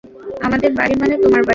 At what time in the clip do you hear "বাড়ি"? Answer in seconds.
0.73-0.93, 1.41-1.49